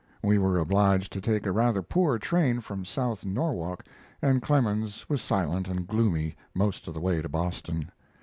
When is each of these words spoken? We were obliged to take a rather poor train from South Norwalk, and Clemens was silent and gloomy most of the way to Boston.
We 0.23 0.39
were 0.39 0.57
obliged 0.57 1.13
to 1.13 1.21
take 1.21 1.45
a 1.45 1.51
rather 1.51 1.83
poor 1.83 2.17
train 2.17 2.61
from 2.61 2.85
South 2.85 3.23
Norwalk, 3.23 3.85
and 4.19 4.41
Clemens 4.41 5.07
was 5.07 5.21
silent 5.21 5.67
and 5.67 5.85
gloomy 5.85 6.35
most 6.55 6.87
of 6.87 6.95
the 6.95 6.99
way 6.99 7.21
to 7.21 7.29
Boston. 7.29 7.91